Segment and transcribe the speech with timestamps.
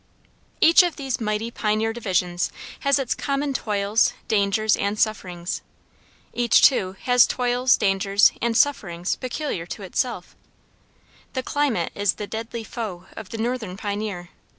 [0.61, 5.61] Each of these mighty pioneer divisions has its common toils, dangers, and sufferings.
[6.33, 10.35] Each, too, has toils, dangers, and sufferings peculiar to itself.
[11.33, 14.29] The climate is the deadly foe of the northern pioneer.